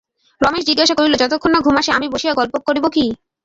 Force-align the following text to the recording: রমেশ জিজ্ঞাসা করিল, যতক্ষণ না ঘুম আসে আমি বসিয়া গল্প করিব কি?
রমেশ 0.41 0.63
জিজ্ঞাসা 0.69 0.95
করিল, 0.95 1.13
যতক্ষণ 1.19 1.51
না 1.53 1.59
ঘুম 1.65 1.75
আসে 1.77 1.91
আমি 1.93 2.07
বসিয়া 2.13 2.37
গল্প 2.39 2.53
করিব 2.67 2.85
কি? 2.95 3.05